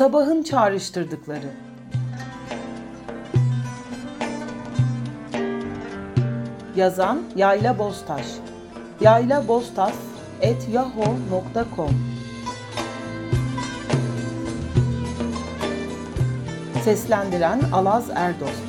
[0.00, 1.50] Sabahın çağrıştırdıkları.
[6.76, 8.26] Yazan Yayla Boztaş.
[9.00, 9.94] Yayla Boztaş
[10.38, 11.90] at yahoo.com
[16.84, 18.62] Seslendiren Alaz Erdost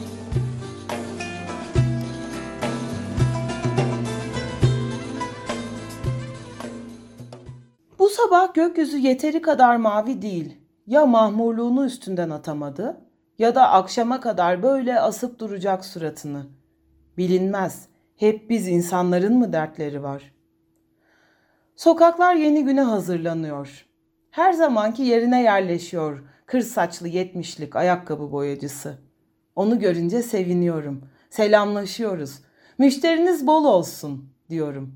[7.99, 10.60] Bu sabah gökyüzü yeteri kadar mavi değil.
[10.91, 13.01] Ya mahmurluğunu üstünden atamadı
[13.37, 16.45] ya da akşama kadar böyle asıp duracak suratını.
[17.17, 17.87] Bilinmez.
[18.15, 20.33] Hep biz insanların mı dertleri var?
[21.75, 23.85] Sokaklar yeni güne hazırlanıyor.
[24.31, 28.97] Her zamanki yerine yerleşiyor kır saçlı yetmişlik ayakkabı boyacısı.
[29.55, 31.01] Onu görünce seviniyorum.
[31.29, 32.39] Selamlaşıyoruz.
[32.77, 34.95] Müşteriniz bol olsun diyorum.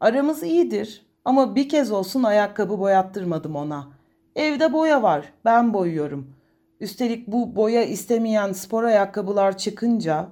[0.00, 4.03] Aramız iyidir ama bir kez olsun ayakkabı boyattırmadım ona.
[4.36, 5.32] Evde boya var.
[5.44, 6.34] Ben boyuyorum.
[6.80, 10.28] Üstelik bu boya istemeyen spor ayakkabılar çıkınca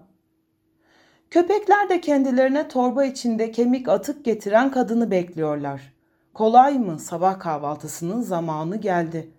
[1.31, 5.93] Köpekler de kendilerine torba içinde kemik atık getiren kadını bekliyorlar.
[6.35, 6.99] Kolay mı?
[6.99, 9.31] Sabah kahvaltısının zamanı geldi.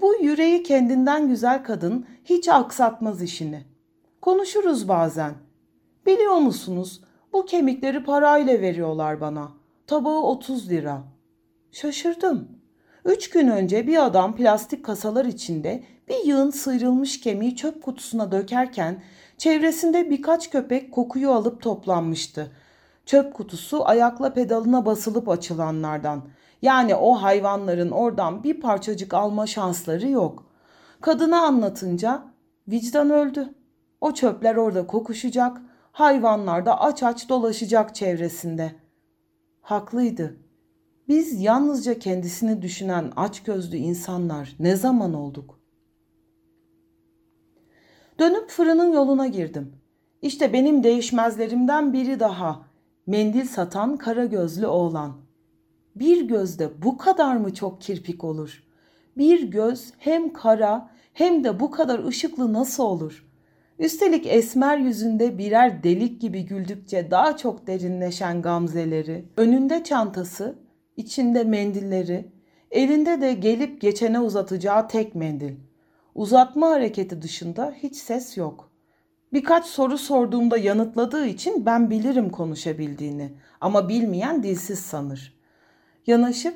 [0.00, 3.64] Bu yüreği kendinden güzel kadın hiç aksatmaz işini.
[4.20, 5.34] Konuşuruz bazen.
[6.06, 7.02] Biliyor musunuz?
[7.32, 9.48] Bu kemikleri parayla veriyorlar bana.
[9.86, 11.02] Tabağı 30 lira.
[11.72, 12.57] Şaşırdım.
[13.08, 19.02] Üç gün önce bir adam plastik kasalar içinde bir yığın sıyrılmış kemiği çöp kutusuna dökerken
[19.38, 22.52] çevresinde birkaç köpek kokuyu alıp toplanmıştı.
[23.06, 26.22] Çöp kutusu ayakla pedalına basılıp açılanlardan.
[26.62, 30.44] Yani o hayvanların oradan bir parçacık alma şansları yok.
[31.00, 32.22] Kadına anlatınca
[32.68, 33.54] vicdan öldü.
[34.00, 35.60] O çöpler orada kokuşacak,
[35.92, 38.72] hayvanlar da aç aç dolaşacak çevresinde.
[39.62, 40.47] Haklıydı.
[41.08, 45.60] Biz yalnızca kendisini düşünen açgözlü insanlar ne zaman olduk?
[48.18, 49.72] Dönüp fırının yoluna girdim.
[50.22, 52.62] İşte benim değişmezlerimden biri daha.
[53.06, 55.16] Mendil satan kara gözlü oğlan.
[55.96, 58.64] Bir gözde bu kadar mı çok kirpik olur?
[59.16, 63.26] Bir göz hem kara hem de bu kadar ışıklı nasıl olur?
[63.78, 70.67] Üstelik esmer yüzünde birer delik gibi güldükçe daha çok derinleşen gamzeleri, önünde çantası,
[70.98, 72.32] içinde mendilleri,
[72.70, 75.54] elinde de gelip geçene uzatacağı tek mendil.
[76.14, 78.70] Uzatma hareketi dışında hiç ses yok.
[79.32, 85.38] Birkaç soru sorduğumda yanıtladığı için ben bilirim konuşabildiğini ama bilmeyen dilsiz sanır.
[86.06, 86.54] Yanaşıp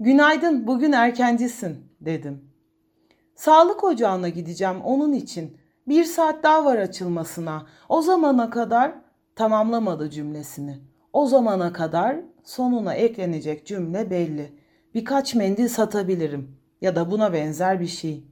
[0.00, 2.44] "Günaydın, bugün erkencisin." dedim.
[3.34, 5.56] Sağlık ocağına gideceğim onun için.
[5.88, 7.66] Bir saat daha var açılmasına.
[7.88, 8.94] O zamana kadar
[9.36, 10.91] tamamlamadı cümlesini.
[11.12, 14.52] O zamana kadar sonuna eklenecek cümle belli.
[14.94, 18.24] Birkaç mendil satabilirim ya da buna benzer bir şey.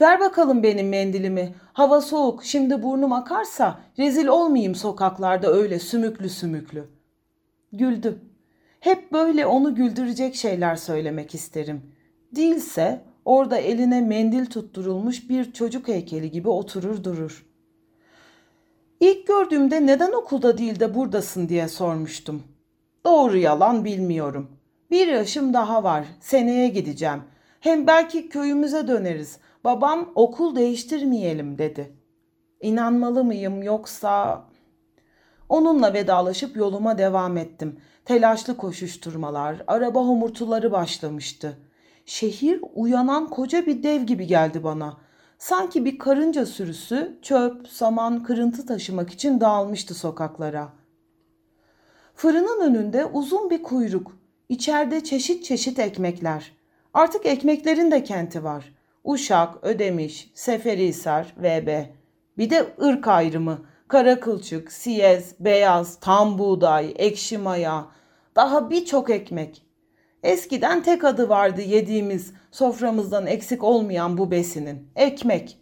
[0.00, 1.54] Ver bakalım benim mendilimi.
[1.72, 6.88] Hava soğuk, şimdi burnum akarsa rezil olmayayım sokaklarda öyle sümüklü sümüklü.
[7.72, 8.18] Güldü.
[8.80, 11.82] Hep böyle onu güldürecek şeyler söylemek isterim.
[12.36, 17.47] Değilse orada eline mendil tutturulmuş bir çocuk heykeli gibi oturur durur.
[19.00, 22.42] İlk gördüğümde neden okulda değil de buradasın diye sormuştum.
[23.04, 24.50] Doğru yalan bilmiyorum.
[24.90, 26.04] Bir yaşım daha var.
[26.20, 27.22] Seneye gideceğim.
[27.60, 29.38] Hem belki köyümüze döneriz.
[29.64, 31.92] Babam okul değiştirmeyelim dedi.
[32.60, 34.44] İnanmalı mıyım yoksa...
[35.48, 37.80] Onunla vedalaşıp yoluma devam ettim.
[38.04, 41.58] Telaşlı koşuşturmalar, araba homurtuları başlamıştı.
[42.06, 44.96] Şehir uyanan koca bir dev gibi geldi bana.
[45.38, 50.68] Sanki bir karınca sürüsü çöp, saman, kırıntı taşımak için dağılmıştı sokaklara.
[52.14, 54.18] Fırının önünde uzun bir kuyruk.
[54.48, 56.52] İçeride çeşit çeşit ekmekler.
[56.94, 58.74] Artık ekmeklerin de kenti var.
[59.04, 61.84] Uşak, Ödemiş, Seferihisar, VB.
[62.38, 63.58] Bir de ırk ayrımı.
[63.88, 67.86] Kara kılçık, siyez, beyaz, tam buğday, ekşi maya.
[68.36, 69.67] Daha birçok ekmek.
[70.22, 74.88] Eskiden tek adı vardı yediğimiz, soframızdan eksik olmayan bu besinin.
[74.96, 75.58] Ekmek.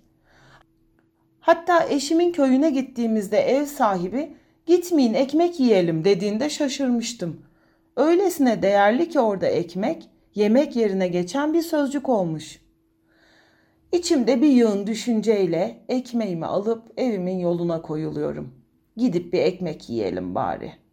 [1.40, 4.36] Hatta eşimin köyüne gittiğimizde ev sahibi
[4.66, 7.42] gitmeyin ekmek yiyelim dediğinde şaşırmıştım.
[7.96, 12.60] Öylesine değerli ki orada ekmek, yemek yerine geçen bir sözcük olmuş.
[13.92, 18.54] İçimde bir yığın düşünceyle ekmeğimi alıp evimin yoluna koyuluyorum.
[18.96, 20.85] Gidip bir ekmek yiyelim bari.''